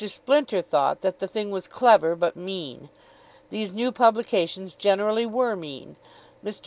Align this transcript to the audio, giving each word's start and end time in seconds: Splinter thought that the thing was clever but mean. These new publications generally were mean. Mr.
Splinter 0.09 0.63
thought 0.63 1.01
that 1.01 1.19
the 1.19 1.27
thing 1.27 1.51
was 1.51 1.67
clever 1.67 2.15
but 2.15 2.35
mean. 2.35 2.89
These 3.51 3.71
new 3.71 3.91
publications 3.91 4.73
generally 4.73 5.27
were 5.27 5.55
mean. 5.55 5.95
Mr. 6.43 6.59